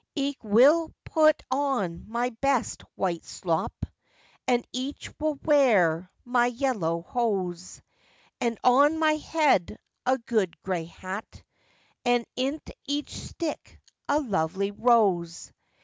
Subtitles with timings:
[0.15, 3.85] Ich will put on my best white sloppe,
[4.47, 7.83] And Ich will weare my yellow hose;
[8.39, 9.77] And on my head
[10.07, 11.43] a good gray hat,
[12.03, 13.77] And in't Ich sticke
[14.09, 15.53] a lovely rose.